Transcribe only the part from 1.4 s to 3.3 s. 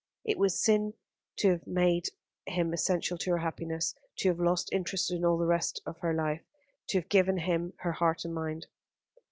have made him essential to